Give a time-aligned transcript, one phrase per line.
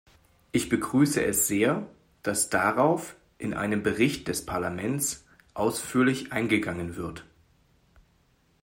[0.51, 1.87] Ich begrüße es sehr,
[2.23, 7.23] dass darauf in einem Bericht des Parlaments ausführlich eingegangen wird.